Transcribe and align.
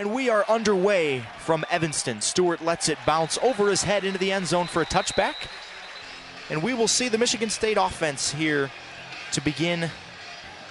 And 0.00 0.14
we 0.14 0.30
are 0.30 0.46
underway 0.48 1.26
from 1.40 1.62
Evanston. 1.70 2.22
Stewart 2.22 2.64
lets 2.64 2.88
it 2.88 2.96
bounce 3.04 3.36
over 3.42 3.68
his 3.68 3.82
head 3.82 4.02
into 4.02 4.18
the 4.18 4.32
end 4.32 4.46
zone 4.46 4.66
for 4.66 4.80
a 4.80 4.86
touchback. 4.86 5.34
And 6.48 6.62
we 6.62 6.72
will 6.72 6.88
see 6.88 7.08
the 7.08 7.18
Michigan 7.18 7.50
State 7.50 7.76
offense 7.78 8.32
here 8.32 8.70
to 9.32 9.42
begin 9.42 9.90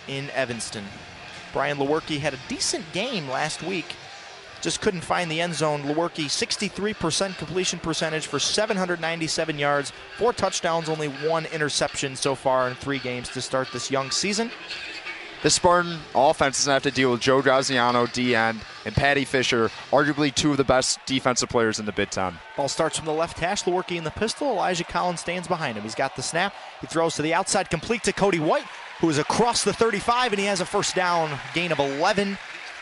in 0.07 0.31
Evanston. 0.31 0.83
Brian 1.53 1.77
Lewerke 1.77 2.17
had 2.17 2.33
a 2.33 2.39
decent 2.47 2.91
game 2.91 3.29
last 3.29 3.61
week. 3.61 3.95
Just 4.61 4.81
couldn't 4.81 5.01
find 5.01 5.29
the 5.29 5.41
end 5.41 5.53
zone. 5.53 5.83
Lewerke, 5.83 6.25
63% 6.25 7.37
completion 7.37 7.77
percentage 7.77 8.25
for 8.25 8.39
797 8.39 9.59
yards, 9.59 9.93
four 10.17 10.33
touchdowns, 10.33 10.89
only 10.89 11.07
one 11.07 11.45
interception 11.45 12.15
so 12.15 12.33
far 12.33 12.67
in 12.67 12.73
three 12.73 12.97
games 12.97 13.29
to 13.29 13.41
start 13.41 13.67
this 13.71 13.91
young 13.91 14.09
season. 14.09 14.49
The 15.41 15.49
Spartan 15.49 15.99
offense 16.13 16.57
doesn't 16.57 16.73
have 16.73 16.83
to 16.83 16.91
deal 16.91 17.11
with 17.11 17.21
Joe 17.21 17.41
Gaziano, 17.41 18.11
D 18.11 18.35
end, 18.35 18.59
and 18.89 18.95
Paddy 18.95 19.23
Fisher, 19.23 19.69
arguably 19.91 20.33
two 20.33 20.49
of 20.51 20.57
the 20.57 20.63
best 20.63 20.99
defensive 21.05 21.47
players 21.47 21.79
in 21.79 21.85
the 21.85 21.91
Big 21.91 22.09
Ten. 22.09 22.33
Ball 22.57 22.67
starts 22.67 22.97
from 22.97 23.05
the 23.05 23.13
left 23.13 23.37
hash. 23.37 23.63
Lewerke 23.63 23.95
in 23.95 24.03
the 24.03 24.09
pistol. 24.09 24.49
Elijah 24.49 24.83
Collins 24.83 25.19
stands 25.19 25.47
behind 25.47 25.77
him. 25.77 25.83
He's 25.83 25.93
got 25.93 26.15
the 26.15 26.23
snap. 26.23 26.53
He 26.81 26.87
throws 26.87 27.15
to 27.15 27.21
the 27.21 27.35
outside, 27.35 27.69
complete 27.69 28.03
to 28.03 28.13
Cody 28.13 28.39
White, 28.39 28.65
who 28.99 29.09
is 29.09 29.19
across 29.19 29.63
the 29.63 29.73
35, 29.73 30.33
and 30.33 30.39
he 30.39 30.47
has 30.47 30.59
a 30.59 30.65
first 30.65 30.95
down, 30.95 31.37
gain 31.53 31.71
of 31.71 31.77
11. 31.77 32.37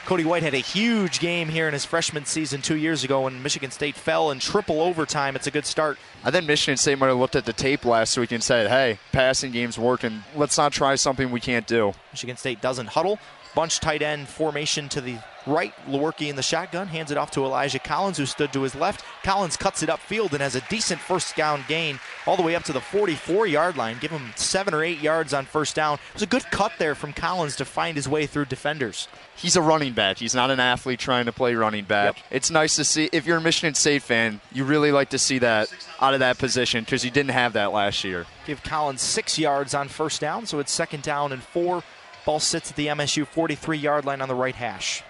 Cody 0.05 0.23
White 0.23 0.43
had 0.43 0.53
a 0.53 0.59
huge 0.59 1.19
game 1.19 1.49
here 1.49 1.67
in 1.67 1.73
his 1.73 1.83
freshman 1.83 2.23
season 2.23 2.61
two 2.61 2.77
years 2.77 3.03
ago 3.03 3.23
when 3.23 3.43
Michigan 3.43 3.71
State 3.71 3.95
fell 3.95 4.31
in 4.31 4.39
triple 4.39 4.79
overtime. 4.79 5.35
It's 5.35 5.47
a 5.47 5.51
good 5.51 5.65
start. 5.65 5.97
I 6.23 6.31
think 6.31 6.45
Michigan 6.45 6.77
State 6.77 6.97
might 6.97 7.07
have 7.07 7.17
looked 7.17 7.35
at 7.35 7.43
the 7.43 7.51
tape 7.51 7.83
last 7.83 8.17
week 8.17 8.31
and 8.31 8.41
said, 8.41 8.69
hey, 8.69 8.99
passing 9.11 9.51
game's 9.51 9.77
working. 9.77 10.23
Let's 10.33 10.57
not 10.57 10.71
try 10.71 10.95
something 10.95 11.29
we 11.29 11.41
can't 11.41 11.67
do. 11.67 11.91
Michigan 12.17 12.35
State 12.35 12.61
doesn't 12.61 12.87
huddle. 12.87 13.19
Bunch 13.53 13.79
tight 13.79 14.01
end 14.01 14.27
formation 14.27 14.89
to 14.89 15.01
the 15.01 15.19
right. 15.45 15.71
Lewerke 15.87 16.27
in 16.27 16.35
the 16.35 16.41
shotgun 16.41 16.87
hands 16.87 17.11
it 17.11 17.17
off 17.17 17.29
to 17.31 17.45
Elijah 17.45 17.77
Collins, 17.77 18.17
who 18.17 18.25
stood 18.25 18.51
to 18.53 18.63
his 18.63 18.73
left. 18.73 19.05
Collins 19.23 19.55
cuts 19.55 19.83
it 19.83 19.89
upfield 19.89 20.31
and 20.31 20.41
has 20.41 20.55
a 20.55 20.61
decent 20.61 20.99
first 20.99 21.35
down 21.35 21.63
gain 21.67 21.99
all 22.25 22.35
the 22.35 22.41
way 22.41 22.55
up 22.55 22.63
to 22.63 22.73
the 22.73 22.81
44 22.81 23.45
yard 23.45 23.77
line. 23.77 23.97
Give 23.99 24.09
him 24.09 24.31
seven 24.35 24.73
or 24.73 24.83
eight 24.83 24.99
yards 24.99 25.31
on 25.31 25.45
first 25.45 25.75
down. 25.75 25.95
It 25.95 26.13
was 26.15 26.23
a 26.23 26.27
good 26.27 26.49
cut 26.49 26.71
there 26.79 26.95
from 26.95 27.13
Collins 27.13 27.55
to 27.57 27.65
find 27.65 27.95
his 27.95 28.09
way 28.09 28.25
through 28.25 28.45
defenders. 28.45 29.07
He's 29.35 29.55
a 29.55 29.61
running 29.61 29.93
back. 29.93 30.17
He's 30.17 30.33
not 30.33 30.49
an 30.49 30.59
athlete 30.59 30.99
trying 30.99 31.25
to 31.25 31.31
play 31.31 31.53
running 31.53 31.85
back. 31.85 32.15
Yep. 32.15 32.25
It's 32.31 32.49
nice 32.49 32.75
to 32.77 32.83
see. 32.83 33.09
If 33.11 33.27
you're 33.27 33.37
a 33.37 33.41
Michigan 33.41 33.75
State 33.75 34.01
fan, 34.01 34.41
you 34.51 34.63
really 34.63 34.91
like 34.91 35.09
to 35.09 35.19
see 35.19 35.37
that 35.37 35.71
out 36.01 36.15
of 36.15 36.21
that 36.21 36.39
position 36.39 36.83
because 36.83 37.03
he 37.03 37.11
didn't 37.11 37.31
have 37.31 37.53
that 37.53 37.71
last 37.71 38.03
year. 38.03 38.25
Give 38.47 38.63
Collins 38.63 39.01
six 39.01 39.37
yards 39.37 39.75
on 39.75 39.87
first 39.87 40.19
down, 40.19 40.47
so 40.47 40.57
it's 40.57 40.71
second 40.71 41.03
down 41.03 41.31
and 41.31 41.43
four. 41.43 41.83
Ball 42.27 42.41
sits 42.41 42.71
at 42.71 42.75
the 42.75 42.87
MSU 42.87 43.25
43 43.25 43.77
yard 43.77 44.03
line 44.03 44.19
on 44.19 44.27
the 44.27 44.35
right 44.35 44.53
hash. 44.53 45.01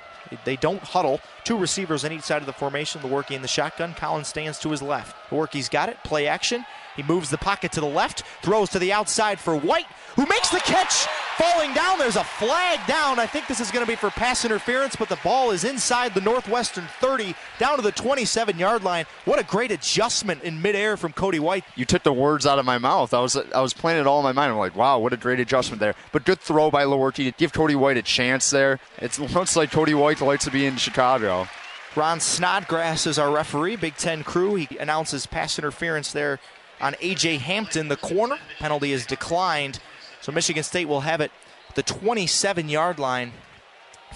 They 0.46 0.56
don't 0.56 0.84
huddle. 0.84 1.20
Two 1.44 1.58
receivers 1.58 2.06
on 2.06 2.12
each 2.12 2.22
side 2.22 2.44
of 2.44 2.46
the 2.46 2.54
formation. 2.54 3.02
Lewerke 3.02 3.32
in 3.32 3.42
the 3.42 3.48
shotgun. 3.48 3.96
Collins 3.96 4.28
stands 4.28 4.60
to 4.60 4.70
his 4.70 4.84
left. 4.84 5.16
Lewerke's 5.32 5.68
got 5.68 5.90
it. 5.90 5.98
Play 6.04 6.28
action. 6.28 6.64
He 6.96 7.02
moves 7.02 7.32
the 7.32 7.40
pocket 7.40 7.72
to 7.72 7.82
the 7.82 7.88
left, 7.88 8.22
throws 8.44 8.70
to 8.70 8.78
the 8.78 8.94
outside 8.94 9.40
for 9.40 9.56
White, 9.56 9.88
who 10.16 10.28
makes 10.28 10.50
the 10.50 10.60
catch. 10.60 11.08
Falling 11.38 11.72
down, 11.76 12.00
there's 12.00 12.16
a 12.16 12.24
flag 12.24 12.80
down. 12.88 13.20
I 13.20 13.28
think 13.28 13.46
this 13.46 13.60
is 13.60 13.70
going 13.70 13.86
to 13.86 13.92
be 13.92 13.96
for 13.96 14.10
pass 14.10 14.44
interference, 14.44 14.96
but 14.96 15.08
the 15.08 15.20
ball 15.24 15.52
is 15.52 15.64
inside 15.64 16.16
the 16.16 16.22
Northwestern 16.22 16.86
30, 17.00 17.36
down 17.60 17.76
to 17.76 17.84
the 17.84 17.92
27 17.92 18.58
yard 18.58 18.84
line. 18.84 19.06
What 19.26 19.38
a 19.38 19.44
great 19.44 19.70
adjustment 19.70 20.42
in 20.42 20.64
midair 20.64 20.98
from 20.98 21.14
Cody 21.14 21.40
White. 21.40 21.64
You 21.76 21.86
took 21.86 22.02
the 22.02 22.12
words 22.12 22.48
out 22.48 22.58
of 22.58 22.66
my 22.66 22.80
mouth. 22.80 23.14
I 23.14 23.20
was 23.20 23.36
I 23.36 23.62
was 23.62 23.76
playing 23.76 24.02
it 24.02 24.08
all 24.08 24.18
in 24.18 24.24
my 24.24 24.32
mind. 24.32 24.52
I'm 24.52 24.58
like, 24.58 24.76
wow, 24.76 24.98
what 24.98 25.14
a 25.14 25.18
great 25.18 25.40
adjustment 25.40 25.80
there. 25.80 25.94
But 26.12 26.26
good 26.26 26.40
throw 26.40 26.72
by 26.72 26.86
Lewerke 26.86 27.16
to 27.16 27.32
give 27.34 27.54
Cody 27.54 27.76
White 27.76 27.98
a 27.98 28.02
chance 28.02 28.50
there. 28.50 28.80
It 28.98 29.20
looks 29.20 29.56
like 29.56 29.72
Cody 29.72 29.94
White 29.94 30.20
likes 30.22 30.46
to 30.46 30.52
be 30.52 30.66
in 30.66 30.78
Chicago. 30.78 31.48
Ron 31.96 32.20
Snodgrass 32.20 33.06
is 33.06 33.20
our 33.20 33.32
referee, 33.32 33.76
Big 33.76 33.96
Ten 33.96 34.24
crew. 34.24 34.56
He 34.56 34.78
announces 34.80 35.28
pass 35.28 35.60
interference 35.60 36.12
there 36.12 36.40
on 36.82 36.96
A.J. 37.02 37.38
Hampton, 37.38 37.88
the 37.88 37.98
corner. 37.98 38.38
Penalty 38.60 38.92
is 38.92 39.06
declined. 39.06 39.80
So 40.22 40.32
Michigan 40.32 40.64
State 40.64 40.88
will 40.88 41.02
have 41.02 41.22
it 41.22 41.32
the 41.76 41.84
27 41.84 42.70
yard 42.70 43.00
line. 43.00 43.34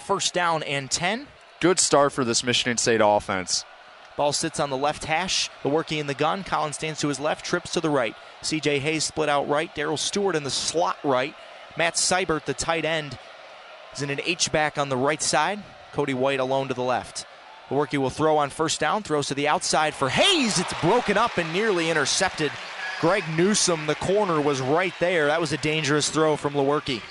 First 0.05 0.33
down 0.33 0.63
and 0.63 0.89
10. 0.89 1.27
Good 1.59 1.79
start 1.79 2.11
for 2.11 2.25
this 2.25 2.43
Michigan 2.43 2.77
State 2.77 3.01
offense. 3.03 3.65
Ball 4.17 4.33
sits 4.33 4.59
on 4.59 4.69
the 4.69 4.77
left 4.77 5.05
hash. 5.05 5.49
Lewerke 5.63 5.99
in 5.99 6.07
the 6.07 6.13
gun. 6.13 6.43
Collins 6.43 6.75
stands 6.75 6.99
to 7.01 7.07
his 7.07 7.19
left, 7.19 7.45
trips 7.45 7.73
to 7.73 7.81
the 7.81 7.89
right. 7.89 8.15
CJ 8.41 8.79
Hayes 8.79 9.03
split 9.03 9.29
out 9.29 9.47
right. 9.47 9.73
Darrell 9.75 9.97
Stewart 9.97 10.35
in 10.35 10.43
the 10.43 10.49
slot 10.49 10.97
right. 11.03 11.35
Matt 11.77 11.95
Seybert, 11.95 12.45
the 12.45 12.53
tight 12.53 12.83
end, 12.83 13.17
is 13.95 14.01
in 14.01 14.09
an 14.09 14.19
H 14.25 14.51
back 14.51 14.77
on 14.77 14.89
the 14.89 14.97
right 14.97 15.21
side. 15.21 15.63
Cody 15.93 16.13
White 16.13 16.39
alone 16.39 16.67
to 16.67 16.73
the 16.73 16.83
left. 16.83 17.25
Lewerke 17.69 17.97
will 17.97 18.09
throw 18.09 18.37
on 18.37 18.49
first 18.49 18.79
down, 18.79 19.03
throws 19.03 19.27
to 19.27 19.33
the 19.33 19.47
outside 19.47 19.93
for 19.93 20.09
Hayes. 20.09 20.59
It's 20.59 20.73
broken 20.81 21.17
up 21.17 21.37
and 21.37 21.51
nearly 21.53 21.89
intercepted. 21.89 22.51
Greg 23.01 23.23
Newsome, 23.35 23.87
the 23.87 23.95
corner, 23.95 24.39
was 24.39 24.61
right 24.61 24.93
there. 24.99 25.25
That 25.25 25.41
was 25.41 25.51
a 25.51 25.57
dangerous 25.57 26.11
throw 26.11 26.35
from 26.35 26.53
Lewerke. 26.53 27.01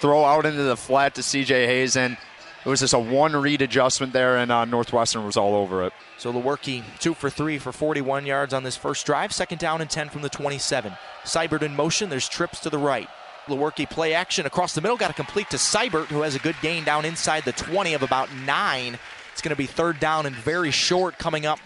Throw 0.00 0.24
out 0.24 0.46
into 0.46 0.62
the 0.62 0.74
flat 0.74 1.14
to 1.16 1.20
CJ 1.20 1.66
Hayes, 1.66 1.98
and 1.98 2.16
it 2.64 2.68
was 2.68 2.80
just 2.80 2.94
a 2.94 2.98
one 2.98 3.36
read 3.36 3.60
adjustment 3.60 4.14
there, 4.14 4.38
and 4.38 4.50
uh, 4.50 4.64
Northwestern 4.64 5.26
was 5.26 5.36
all 5.36 5.54
over 5.54 5.84
it. 5.84 5.92
So 6.16 6.32
Lewerke, 6.32 6.82
two 6.98 7.12
for 7.12 7.28
three 7.28 7.58
for 7.58 7.72
41 7.72 8.24
yards 8.24 8.54
on 8.54 8.62
this 8.62 8.78
first 8.78 9.04
drive. 9.04 9.34
Second 9.34 9.58
down 9.58 9.82
and 9.82 9.90
10 9.90 10.08
from 10.08 10.22
the 10.22 10.30
27. 10.30 10.94
Seybert 11.24 11.60
in 11.60 11.76
motion. 11.76 12.08
There's 12.08 12.26
trips 12.26 12.60
to 12.60 12.70
the 12.70 12.78
right. 12.78 13.08
Lewerke 13.46 13.90
play 13.90 14.14
action 14.14 14.46
across 14.46 14.74
the 14.74 14.80
middle. 14.80 14.96
Got 14.96 15.10
a 15.10 15.14
complete 15.14 15.50
to 15.50 15.58
Seybert, 15.58 16.06
who 16.06 16.22
has 16.22 16.34
a 16.34 16.38
good 16.38 16.56
gain 16.62 16.84
down 16.84 17.04
inside 17.04 17.44
the 17.44 17.52
20 17.52 17.92
of 17.92 18.02
about 18.02 18.34
nine. 18.46 18.98
It's 19.32 19.42
going 19.42 19.50
to 19.50 19.56
be 19.56 19.66
third 19.66 20.00
down 20.00 20.24
and 20.24 20.34
very 20.34 20.70
short 20.70 21.18
coming 21.18 21.44
up 21.44 21.58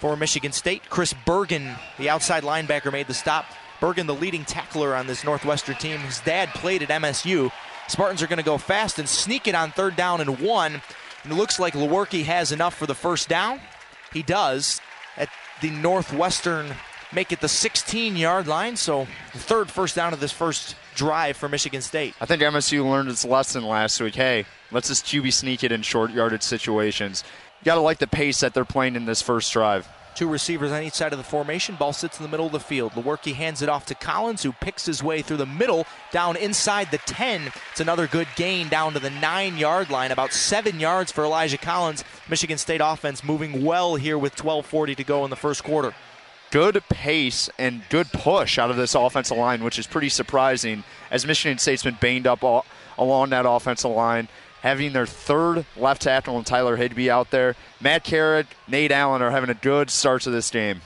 for 0.00 0.16
Michigan 0.16 0.50
State. 0.50 0.82
Chris 0.90 1.14
Bergin, 1.26 1.78
the 1.98 2.08
outside 2.08 2.42
linebacker, 2.42 2.90
made 2.90 3.06
the 3.06 3.14
stop. 3.14 3.44
Bergen, 3.80 4.06
the 4.06 4.14
leading 4.14 4.44
tackler 4.44 4.94
on 4.94 5.06
this 5.06 5.24
Northwestern 5.24 5.76
team. 5.76 6.00
His 6.00 6.20
dad 6.20 6.48
played 6.50 6.82
at 6.82 6.88
MSU. 6.88 7.52
Spartans 7.88 8.22
are 8.22 8.26
going 8.26 8.38
to 8.38 8.42
go 8.42 8.58
fast 8.58 8.98
and 8.98 9.08
sneak 9.08 9.46
it 9.46 9.54
on 9.54 9.70
third 9.70 9.96
down 9.96 10.20
and 10.20 10.40
one. 10.40 10.80
And 11.22 11.32
it 11.32 11.36
looks 11.36 11.58
like 11.60 11.74
Lewerke 11.74 12.24
has 12.24 12.50
enough 12.50 12.74
for 12.74 12.86
the 12.86 12.94
first 12.94 13.28
down. 13.28 13.60
He 14.12 14.22
does 14.22 14.80
at 15.16 15.28
the 15.60 15.70
Northwestern 15.70 16.74
make 17.12 17.32
it 17.32 17.40
the 17.40 17.48
16 17.48 18.16
yard 18.16 18.46
line. 18.46 18.76
So 18.76 19.06
third 19.32 19.70
first 19.70 19.96
down 19.96 20.12
of 20.12 20.20
this 20.20 20.32
first 20.32 20.76
drive 20.94 21.36
for 21.36 21.48
Michigan 21.48 21.82
State. 21.82 22.14
I 22.20 22.26
think 22.26 22.42
MSU 22.42 22.88
learned 22.88 23.08
its 23.08 23.24
lesson 23.24 23.64
last 23.64 24.00
week. 24.00 24.14
Hey, 24.14 24.46
let's 24.70 24.88
just 24.88 25.04
QB 25.04 25.32
sneak 25.32 25.64
it 25.64 25.72
in 25.72 25.82
short 25.82 26.10
yardage 26.10 26.42
situations. 26.42 27.24
You 27.60 27.66
got 27.66 27.74
to 27.74 27.82
like 27.82 27.98
the 27.98 28.06
pace 28.06 28.40
that 28.40 28.54
they're 28.54 28.64
playing 28.64 28.96
in 28.96 29.04
this 29.04 29.20
first 29.20 29.52
drive. 29.52 29.86
Two 30.14 30.28
receivers 30.28 30.72
on 30.72 30.82
each 30.82 30.94
side 30.94 31.12
of 31.12 31.18
the 31.18 31.24
formation. 31.24 31.76
Ball 31.76 31.92
sits 31.92 32.18
in 32.18 32.22
the 32.22 32.30
middle 32.30 32.46
of 32.46 32.52
the 32.52 32.60
field. 32.60 32.92
Lewerke 32.92 33.34
hands 33.34 33.60
it 33.60 33.68
off 33.68 33.84
to 33.86 33.94
Collins, 33.94 34.42
who 34.42 34.52
picks 34.52 34.86
his 34.86 35.02
way 35.02 35.20
through 35.20 35.36
the 35.36 35.46
middle 35.46 35.86
down 36.10 36.36
inside 36.36 36.90
the 36.90 36.98
10. 36.98 37.52
It's 37.70 37.80
another 37.80 38.06
good 38.06 38.28
gain 38.34 38.68
down 38.68 38.94
to 38.94 38.98
the 38.98 39.10
nine 39.10 39.58
yard 39.58 39.90
line, 39.90 40.10
about 40.10 40.32
seven 40.32 40.80
yards 40.80 41.12
for 41.12 41.22
Elijah 41.22 41.58
Collins. 41.58 42.02
Michigan 42.28 42.58
State 42.58 42.80
offense 42.82 43.22
moving 43.22 43.62
well 43.62 43.96
here 43.96 44.18
with 44.18 44.36
12:40 44.36 44.96
to 44.96 45.04
go 45.04 45.24
in 45.24 45.30
the 45.30 45.36
first 45.36 45.62
quarter. 45.62 45.94
Good 46.50 46.82
pace 46.88 47.48
and 47.58 47.82
good 47.90 48.10
push 48.10 48.58
out 48.58 48.70
of 48.70 48.76
this 48.76 48.94
offensive 48.94 49.36
line, 49.36 49.62
which 49.62 49.78
is 49.78 49.86
pretty 49.86 50.08
surprising 50.08 50.82
as 51.10 51.26
Michigan 51.26 51.58
State's 51.58 51.84
been 51.84 51.98
banged 52.00 52.26
up 52.26 52.42
all, 52.42 52.66
along 52.98 53.30
that 53.30 53.46
offensive 53.46 53.90
line 53.92 54.28
having 54.62 54.92
their 54.92 55.06
third 55.06 55.64
left 55.76 56.02
tackle 56.02 56.36
and 56.36 56.46
Tyler 56.46 56.76
Higby 56.76 57.10
out 57.10 57.30
there. 57.30 57.56
Matt 57.80 58.04
Carrick, 58.04 58.46
Nate 58.68 58.92
Allen 58.92 59.22
are 59.22 59.30
having 59.30 59.50
a 59.50 59.54
good 59.54 59.90
start 59.90 60.22
to 60.22 60.30
this 60.30 60.50
game. 60.50 60.80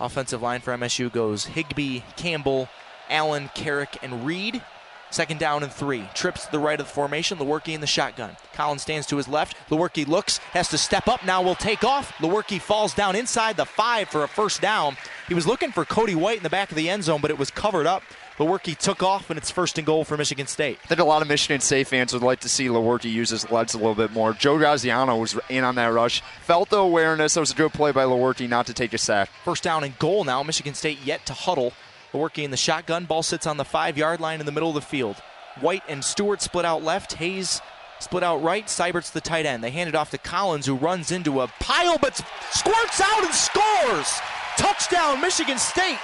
Offensive 0.00 0.42
line 0.42 0.60
for 0.60 0.72
MSU 0.72 1.12
goes 1.12 1.44
Higbee, 1.46 2.00
Campbell, 2.16 2.68
Allen, 3.08 3.50
Carrick, 3.54 3.98
and 4.02 4.24
Reed. 4.26 4.62
Second 5.10 5.40
down 5.40 5.64
and 5.64 5.72
three. 5.72 6.08
Trips 6.14 6.46
to 6.46 6.52
the 6.52 6.58
right 6.60 6.78
of 6.78 6.86
the 6.86 6.92
formation. 6.92 7.38
Lewerke 7.38 7.74
in 7.74 7.80
the 7.80 7.86
shotgun. 7.86 8.36
Collins 8.54 8.82
stands 8.82 9.06
to 9.08 9.16
his 9.16 9.26
left. 9.26 9.56
Lewerke 9.68 10.06
looks, 10.06 10.38
has 10.52 10.68
to 10.68 10.78
step 10.78 11.08
up. 11.08 11.24
Now 11.24 11.42
will 11.42 11.56
take 11.56 11.82
off. 11.82 12.12
Lewerke 12.18 12.60
falls 12.60 12.94
down 12.94 13.16
inside 13.16 13.56
the 13.56 13.64
five 13.64 14.08
for 14.08 14.22
a 14.22 14.28
first 14.28 14.60
down. 14.60 14.96
He 15.26 15.34
was 15.34 15.48
looking 15.48 15.72
for 15.72 15.84
Cody 15.84 16.14
White 16.14 16.36
in 16.36 16.42
the 16.44 16.50
back 16.50 16.70
of 16.70 16.76
the 16.76 16.88
end 16.88 17.02
zone, 17.02 17.20
but 17.20 17.32
it 17.32 17.38
was 17.38 17.50
covered 17.50 17.86
up. 17.86 18.04
Lewerke 18.40 18.74
took 18.74 19.02
off, 19.02 19.28
and 19.28 19.36
it's 19.36 19.50
first 19.50 19.76
and 19.76 19.86
goal 19.86 20.02
for 20.02 20.16
Michigan 20.16 20.46
State. 20.46 20.78
I 20.82 20.86
think 20.86 21.00
a 21.00 21.04
lot 21.04 21.20
of 21.20 21.28
Michigan 21.28 21.60
State 21.60 21.86
fans 21.86 22.14
would 22.14 22.22
like 22.22 22.40
to 22.40 22.48
see 22.48 22.68
Lewerke 22.68 23.04
use 23.04 23.28
his 23.28 23.50
legs 23.50 23.74
a 23.74 23.76
little 23.76 23.94
bit 23.94 24.12
more. 24.12 24.32
Joe 24.32 24.56
Gaziano 24.56 25.20
was 25.20 25.38
in 25.50 25.62
on 25.62 25.74
that 25.74 25.88
rush, 25.88 26.22
felt 26.40 26.70
the 26.70 26.78
awareness. 26.78 27.36
It 27.36 27.40
was 27.40 27.50
a 27.50 27.54
good 27.54 27.74
play 27.74 27.92
by 27.92 28.04
Lewerke 28.04 28.48
not 28.48 28.66
to 28.68 28.72
take 28.72 28.94
a 28.94 28.98
sack. 28.98 29.28
First 29.44 29.62
down 29.62 29.84
and 29.84 29.98
goal 29.98 30.24
now. 30.24 30.42
Michigan 30.42 30.72
State 30.72 31.00
yet 31.04 31.26
to 31.26 31.34
huddle. 31.34 31.74
Lewerke 32.14 32.42
in 32.42 32.50
the 32.50 32.56
shotgun. 32.56 33.04
Ball 33.04 33.22
sits 33.22 33.46
on 33.46 33.58
the 33.58 33.64
five 33.64 33.98
yard 33.98 34.20
line 34.20 34.40
in 34.40 34.46
the 34.46 34.52
middle 34.52 34.70
of 34.70 34.74
the 34.74 34.80
field. 34.80 35.16
White 35.60 35.82
and 35.86 36.02
Stewart 36.02 36.40
split 36.40 36.64
out 36.64 36.82
left. 36.82 37.12
Hayes 37.14 37.60
split 37.98 38.22
out 38.22 38.42
right. 38.42 38.64
Seybert's 38.70 39.10
the 39.10 39.20
tight 39.20 39.44
end. 39.44 39.62
They 39.62 39.70
hand 39.70 39.90
it 39.90 39.94
off 39.94 40.12
to 40.12 40.18
Collins, 40.18 40.64
who 40.64 40.76
runs 40.76 41.12
into 41.12 41.42
a 41.42 41.48
pile 41.60 41.98
but 41.98 42.16
squirts 42.52 43.02
out 43.02 43.22
and 43.22 43.34
scores. 43.34 44.18
Touchdown, 44.56 45.20
Michigan 45.20 45.58
State. 45.58 45.98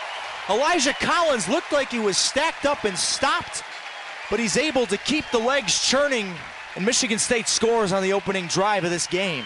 Elijah 0.48 0.94
Collins 1.00 1.48
looked 1.48 1.72
like 1.72 1.90
he 1.90 1.98
was 1.98 2.16
stacked 2.16 2.66
up 2.66 2.84
and 2.84 2.96
stopped, 2.96 3.64
but 4.31 4.38
he's 4.38 4.56
able 4.56 4.87
to 4.87 4.96
keep 4.98 5.25
the 5.32 5.38
legs 5.38 5.84
churning, 5.84 6.32
and 6.76 6.87
Michigan 6.87 7.19
State 7.19 7.48
scores 7.48 7.90
on 7.90 8.02
the 8.02 8.12
opening 8.12 8.46
drive 8.46 8.84
of 8.84 8.90
this 8.90 9.08
game. 9.08 9.44